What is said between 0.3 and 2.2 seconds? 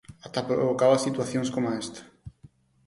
provocaba situacións como esta.